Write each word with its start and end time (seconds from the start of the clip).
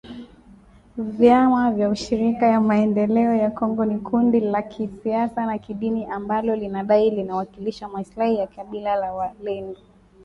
Vyama 0.97 1.71
vya 1.71 1.89
ushirika 1.89 2.45
ya 2.47 2.61
maendeleo 2.61 3.33
ya 3.33 3.51
Kongo 3.51 3.85
ni 3.85 3.99
kundi 3.99 4.39
la 4.39 4.61
kisiasa 4.61 5.45
na 5.45 5.57
kidini 5.57 6.05
ambalo 6.05 6.55
linadai 6.55 7.09
linawakilisha 7.09 7.87
maslahi 7.87 8.37
ya 8.37 8.47
kabila 8.47 8.95
la 8.95 9.13
walendu 9.13 9.79